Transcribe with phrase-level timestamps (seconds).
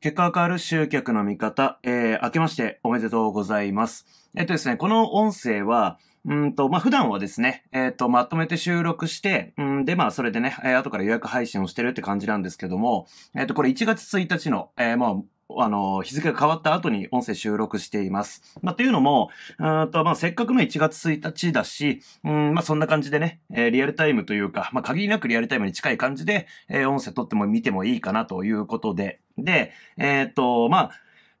[0.00, 4.06] 結果が変わる集客の見方、えー、明けましておめでとうございます。
[4.38, 15.16] えっとですね、この音声は、うんと、まあ、普段はですね、えっ、と、まとめて収録して、うんで、まあ、それでね、えー、後から予約配信をしてるって感じなんですけども、えっ、と、これ1月1日の、えー、ま
[15.50, 18.56] あ、あの、日付が変わった後に音声収録しています。
[18.62, 30.90] まあ、というのも、うんと、まあ、せっかくの1月1日だし、うん、まあ、そんな感じでね、えー、リアルタイムというか、まあ、限りなくリアルタイムに近い感じで、えー、音声撮っても見てもいいかなということで、で、えっ、と、まあ、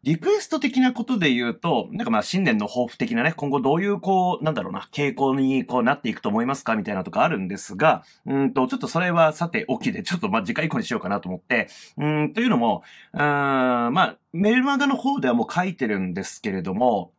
[0.08, 11.68] リクエスト的なことで言うと、なんかまあ新年の抱負的なね、今後どういうこう、なんだろうな、傾向にこうなっていくと思いますかみたいなとかあるんですが、うんと、ちょっとそれはさておきで、ちょっとまあ次回以降にしようかなと思って、
[11.98, 17.12] うんというのも、うん、まあメルマガの方ではもう書いてるんですけれども、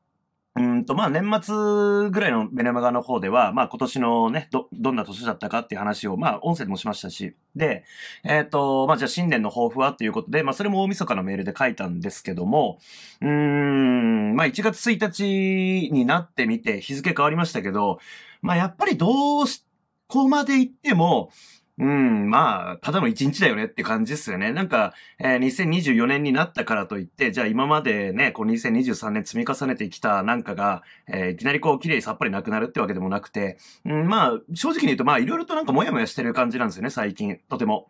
[0.55, 7.83] うんと、まあ、年末ぐらいのメネマガの方では、まあ、今年のね、ど、どんな年だったかっていう話を、まあ、音声でもしましたし、で、
[8.23, 12.79] えっ、ー、と、まあ、じゃあ新年の抱負はっていうことで、まあ、それも大晦日のメールで書いたんですけども、
[13.21, 17.99] うーん、まあ、1月1日になってみて、日付変わりましたけど、
[18.41, 19.63] まあ、やっぱりどうし、
[20.07, 21.31] ここまで行っても、
[21.79, 24.51] うん、まあ、ただの一日だよねって感じですよね。
[24.51, 37.39] なんか、えー、2024年になったからといって、じゃあ今までね、こう2023年積み重ねてきたなんかが、えー、いきなりこう綺麗さっぱりなくなるってわけでもなくて、うん、まあ、正直に言うとまあ、いろいろとなんかモヤモヤしてる感じなんですよね、最近。
[37.47, 37.89] とても。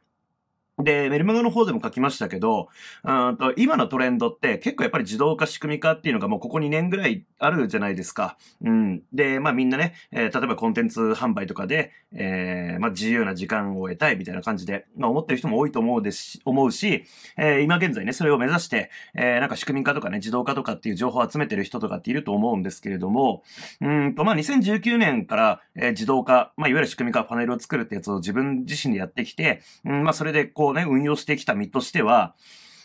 [0.80, 2.70] で、メルマガの方でも書きましたけど、
[3.04, 8.38] うんと今のトレンドって結構やっぱり自動化仕組み化っていうのがもうここ2年ぐらいあるじゃないですか。
[8.64, 9.02] うん。
[9.14, 17.04] で、まあみんなね、えー、例えばコンテンツ販売とかで、えー、まあ自由な時間を得たいみたいな感じで、まあ思ってる人も多いと思うですし思うし、
[17.38, 23.44] えー、今現在ね、それを目指して、えー、なんか仕組み化とかね、自動化とかっていう情報を集めてる人とかっていると思うんですけれども、
[23.82, 32.36] うんと、まあ2019年から、えー、自動化、まあいわゆる仕組み化パネルを作るってやつを自分自身でやってきて、うん、まあそれでこうね、運用してきた身としては、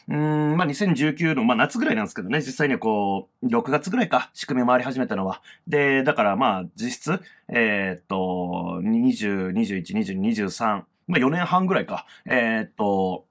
[0.08, 5.41] うん、まあ、2019の、まあ、夏ぐらいなんですけどね、実際にこう、6月ぐらいか、仕組み回り始めたのは。
[5.66, 13.26] で、だからまあ、実質、えー、っと、20、21、22、23、まあ、4年半ぐらいか、えー、っと、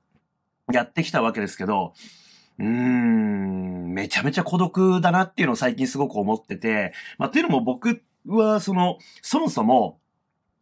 [0.71, 1.93] やってきたわけですけど、
[2.57, 9.99] うーん、めちゃめちゃ孤独だなっていうのを最近すごく思ってて、まあ、っていうのも僕は、その、そもそも、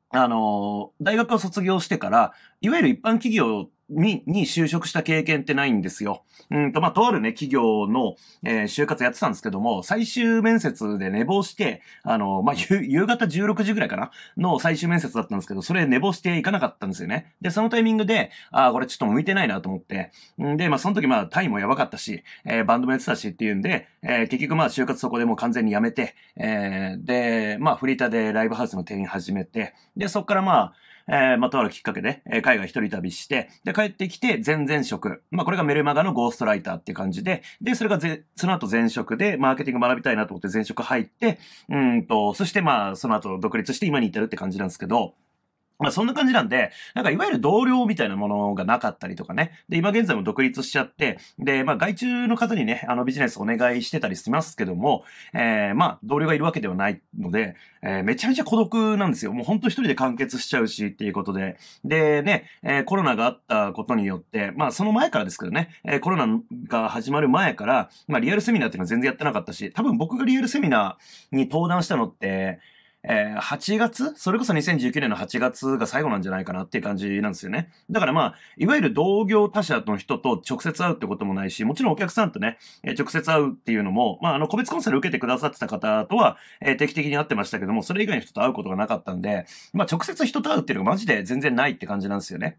[0.09, 6.23] あの、大学を卒業してから、いわゆる一般企業に、に就職した経験ってないんですよ。
[6.49, 14.11] うんと、まあ、とあるね、企業の、えー、就活やってたんですけども、最終面接で寝坊して、あの、まあ、夕方16時ぐらいかな？
[14.37, 17.33] の最終面接だったんですけど、それ寝坊していかなかったんですよね。
[17.41, 30.73] で、そのタイミングで、ああ、これちょっと向いてないなと思って、んで、まあ、その時まあ、タイもやばかったし、えー、バンドもやってたしっていうんで、えー、結局まあ、就活そこでもう完全にやめて、えー、で、まあ、フリーターでライブハウスの店員始めて、で、そっからまあ、
[31.07, 35.23] えー、まあ、とあるきっかけで、えー、海外一人旅して、で、帰ってきて、全然職。
[35.31, 45.15] まあ、これがメルマガのゴーストライターって感じで、で、それがぜ、その後前職で、マーケティング学びたいなと思って前職入って、うんと、そしてまあ、その後独立して今に至るって感じなんですけど、
[45.81, 49.51] まあそんな感じなんで、なんかいわゆる同僚みたいなものがなかったりとかね。
[49.67, 55.03] で、今現在も独立しちゃって、で、まあ外注の方にね、あのビジネスお願いしてたりしますけども、
[55.33, 59.33] えー、まあ同僚がいるわけではないので、えー、めちゃめちゃ孤独なんですよ。
[59.33, 61.57] もうほんと一人で完結しちゃうしっていうことで。
[61.83, 72.59] で、ね、えー、コロナがあったことによって、まあその前からですけどね、えー、コロナが始まる前から、まあリアルセミナーっていうのは全然やってなかったし、多分僕がリアルセミナーに登壇したのって、
[73.03, 74.13] えー、8月？
[74.15, 77.71] それこそ2019年の8月が最後なんじゃないかなっていう感じなんですよね。
[77.89, 92.57] だからまあ、いわゆる同業他社の人と直接会うってこともないし、もちろんお客さんとね、えー、直接会うっていうのも、まあ、あの、個別コンサル受けてくださってた方とは、えー、定期的に会ってましたけども、それ以外の人と会うことがなかったんで、まあ、直接人と会うっていうのがマジで全然ないって感じなんですよね。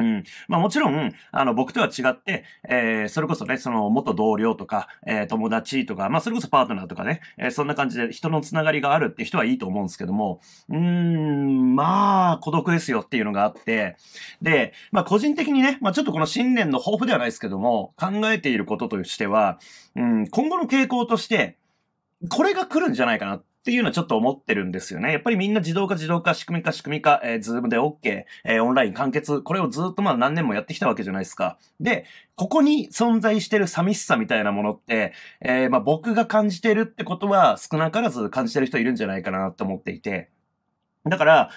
[0.00, 0.24] うん。
[0.48, 13.96] まあもちろん、あの、僕とは違って、えー、それこそね、その、元同僚とか、えー、友達とか、まあそれこそパートナーとかね、えー、そんな感じで人のつながりがあるって人はいいと思うんですけども、うーん、まあ、孤独ですよっていうのがあって、
[14.42, 19.58] で、まあ個人的にね、まあちょっとこの新年の抱負ではないですけども、考えていることとしては、
[19.96, 21.56] うん、今後の傾向として、
[22.28, 25.12] これが来るんじゃないかなっっていうのはちょっと思ってるんですよね。
[25.12, 31.58] やっぱりみんな自動化自動化仕組み化仕組み化、えー、ズームで OK、えー、オンライン完結、これをずっとまあ何年もやってきたわけじゃないですか。
[31.78, 35.12] で、ここに存在してる寂しさみたいなものって、
[35.42, 40.30] えー、まあ僕が感じてるってことは少なからず感じてる人いるんじゃないかなと思っていて、
[41.08, 41.50] だから、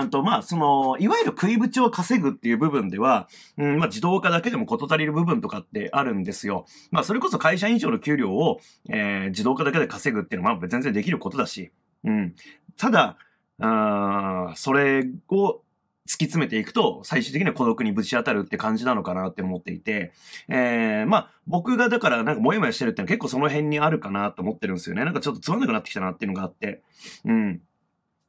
[0.00, 6.66] うんと、まあ、その、いわゆる食い口を稼ぐっていう部分では、うん、まあ、自動化だけでも事足りる部分とかってあるんですよ。
[6.90, 11.70] まあ、それこそ会社員以上の給料を、えー、自動化だけで稼ぐっていうのは、まあ、全然できることだし、
[12.04, 12.34] うん。
[12.76, 13.18] ただ、
[13.60, 15.62] あそれを
[16.08, 20.12] 突き詰めていくと、最終的には孤独にぶち当たるって感じなのかなって思っていて、
[20.48, 25.04] えー、まあ、僕がだからなんかモヤモヤしてるってのは結構その辺にあるかなと思ってるんですよね。
[25.04, 26.82] なんかちょっとつまんなくなってきたなっていうのがあって。
[27.26, 27.60] うん。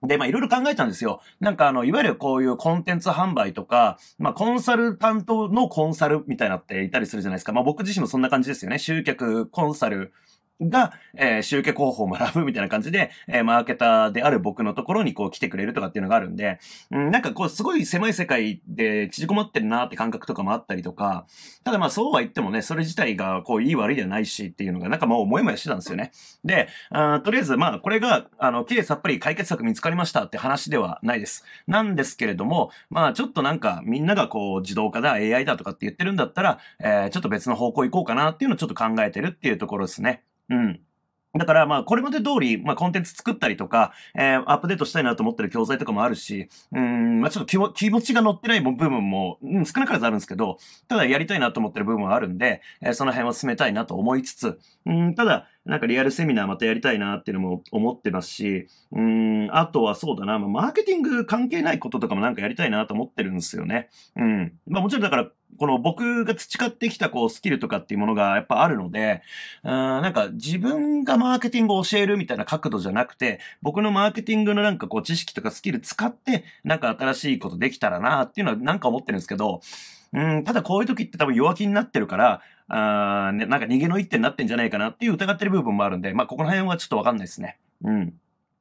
[0.01, 1.21] で、まあいろいろ考えたんですよ。
[1.39, 7.51] なんかあの、いわゆるこういうコンテンツ販売とか、まあコンサル担当のコンサルみたいなっていたりするじゃないですか。
[7.51, 8.79] まあ僕自身もそんな感じですよね。
[8.79, 10.13] 集客、コンサル、
[10.61, 16.59] が、えー、集客方法を学ぶみたいな感じで、えー、マーケターである僕のところにこう来てくれるとかっていうのがあるんで、
[16.91, 21.25] うん、なんかこうすごい狭い世界で縮こまってるなって感覚とかもあったりとか、
[21.63, 26.11] ただまあそうは言ってもね、それ自体がこういい悪いではないしっていうのがなんかもう思いもやしてたんですよね。
[26.43, 31.45] で、あとりあえずまあこれが、あの、綺麗さっぱり解決策見つかりましたって話ではないです。
[31.67, 40.23] なんですけれども、まあちょっとなんかみんながこう自動化だ、AI だとかって言ってるんだったら、えー、ちょっと別の方向行こうかなっていうのをちょっと考えてるっていうところですね。
[40.49, 40.79] うん。
[41.37, 50.57] だから、まあ、これまで通り、まあ、コンテンツ作ったりとか、えー、アップデートしたいなと思ってる教材とかもあるし、うん、まあ、ちょっと気持ちが乗ってない部分も、うん、少なからずあるんですけど、
[50.87, 63.89] ただやりたいなと思ってる部分はあるんで、えー、その辺は進めたいなと思いつつ、うん、ただ、なんかリアルセミナーまたやりたいなっていうのも思ってますし、うん、あとはそうだな、まあ、マーケティング関係ないこととかもなんかやりたいなと思ってるんですよね。
[64.15, 64.53] うん。
[64.67, 65.27] まあもちろんだから、
[65.57, 69.21] この僕が培ってきたこうスキルとかっていうものがやっぱあるので、
[69.63, 79.61] うん、なんか自分がマーケティングを教えるみたいな角度じゃなくて、僕のマーケティングのなんかこう知識とかスキル使って、なんか新しいことできたらなっていうのはなんか思ってるんですけど、
[80.13, 87.59] うん、ただこういう時って多分弱気になってるから、あね、なんか逃げの一手になってんじゃないかなっていう疑ってる部分もあるんで、まあここら辺はちょっとわかんないですね。
[87.83, 88.13] うん。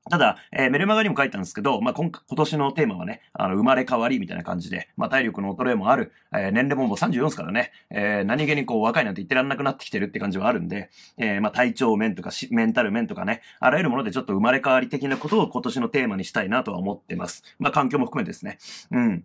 [0.08, 17.42] ただ、えー、メルマガにも書いたんですけど、まあ、今、今年のテーマはね、あの、生まれ変わりみたいな感じで、まあ、体力の衰えもある、えー、年齢ももう34ですからね、えー、何気にこう、若いなんて言ってらんなくなってきてるって感じはあるんで、えー、まあ、体調面とかメンタル面とかね、あらゆるものでちょっと生まれ変わり的なことを今年のテーマにしたいなとは思ってます。
[17.58, 18.58] まあ、環境も含めてですね。
[18.90, 19.24] うん。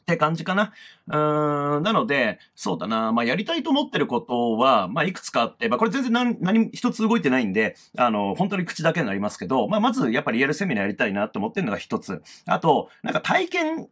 [0.00, 0.72] って感じかな。
[1.06, 3.12] うん、なので、そうだな。
[3.12, 12.22] まあ、やりたいと思ってることは、まあ、いくつかあって、まあ、これ全然何、何一つ動いてないんで、あの、本当に口だけになりますけど、まあ、まず、やっぱりリアルセミナーやりたいなって思ってるのが一つ。
[12.46, 13.88] あと、なんか体験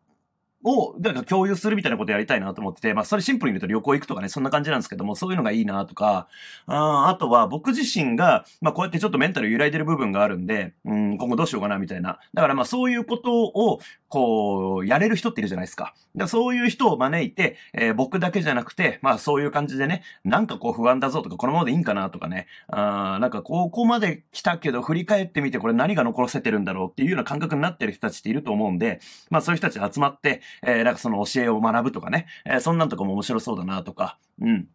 [0.64, 6.28] を、なんか共有するみたいなことやりたいなと思ってて、まあそれシンプルに言うと旅行行くとかね、そんな感じなんですけども、そういうのがいいなとか、
[6.66, 12.18] ああとは僕自身が、まあこうやってちょっとメンタル揺らいでる部分があるんで、うん、今後どうしようかなみたいな。
[12.32, 13.80] だからまあそういうことを、
[14.12, 15.94] こう、やれる人っているじゃないですか。
[16.16, 29.00] だそういう人を招いて、えー、僕だけじゃなくて、まあそういう感じでね、なんかこう不安だぞとか、このままでいいんかなとかね、あなんかここまで来たけど振り返ってみてこれ何が残せてるんだろうっていうような感覚になってる人たちっていると思うんで、
[29.30, 34.68] まあそういう人たち集まって、えー、なんかその教えを学ぶとかね、えー、そんなんとかも面白そうだなとか、うん。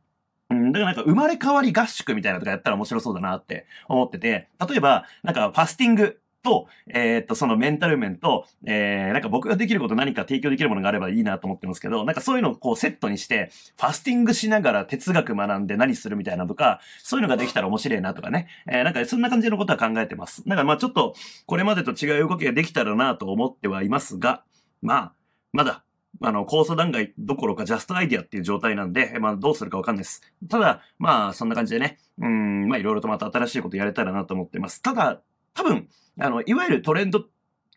[0.50, 18.48] うん、だからなんか生まれ変わり合宿みたいなとかやったら面白そうだなって思ってて、例えば、なんかファスティングと、えー、っと、そのメンタル面と、えー、なんか僕ができること何か提供できるものがあればいいなと思ってますけど、なんかそういうのをこうセットにして、ファスティングしながら哲学学んで何するみたいなとか、そういうのができたら面白いなとかね。
[18.66, 20.44] えー、なんかそんな感じのことは考えてます。
[20.48, 21.14] だからまあちょっと、
[21.46, 24.44] これまでと違う動きができたらなと思ってはいますが、
[24.82, 25.14] まあ、
[25.52, 25.84] まだ、
[26.22, 30.22] あの、構想段階どころかジャストアイディアっていう状態なんで、まあどうするかわかんないです。
[30.50, 34.82] ただ、まあそんな感じでね、うん、まあいろいろとまた新しいことやれたらなと思ってます。
[34.82, 35.22] ただ、
[35.58, 35.90] 多分、
[36.20, 37.26] あの、いわゆるトレンド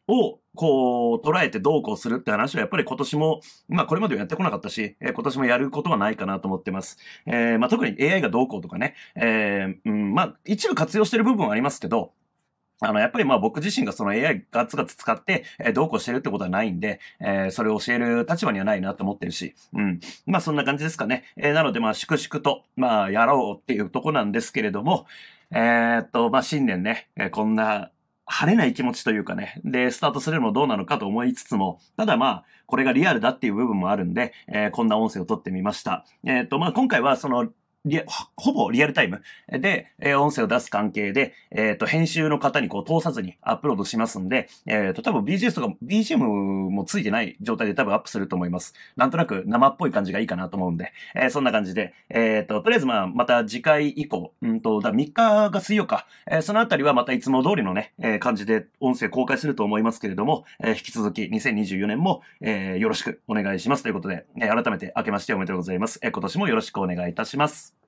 [0.07, 6.99] を、こう、捉えてどうこうするって話はやっぱり今年も、まあこれまではやってこなかったし、えー、今年もやることはないかなと思ってます。
[7.27, 12.13] えー、まあ特に AI がどうこうとかね、えー、うん、まあ一部活用してる部分はありますけど、
[12.83, 20.01] あの、やっぱりまあ僕自身がその AI ガツガツ使って、えー、どうこうしてるってことはないんで、えー、それを教える立場にはないなと思ってるし、うん。
[20.27, 21.25] まあそんな感じですかね。
[21.37, 25.07] えー、なのでまあ粛々と、まあやろうっていうとこなんですけれども、
[25.53, 27.91] えー、っと、まあ、新年ね、え、こんな、
[28.27, 36.05] 晴れない気持ちというかね、で、スタートするのもどうなのかと思いつつも、ただまあ、これがリアルだっていう部分もあるんで、えー、こんな音声を撮ってみました。
[36.25, 37.49] えっ、と、まあ、今回はその、
[38.37, 48.75] ほぼリアルタイムで、えー、音声を出す関係で、えっ、ー、と、編集の方にこう通さずにアップロードしますんで、えっ、ー、と、多分 BGS とか BGM もついてない状態で多分アップすると思います。
[48.97, 65.99] なんとなく生っぽい感じがいいかなと思うんで、えー、そんな感じで、えっ、と、とりあえずまあ、また次回以降、うんと、だ3日が水曜か、え、そのあたりはまたいつも通りのね、え、感じで音声公開すると思いますけれども、え、引き続き2024年も、え、よろしくお願いしますということで、え、改めて明けましておめでとうございます。
[66.03, 67.80] え、今年もよろしくお願いいたします。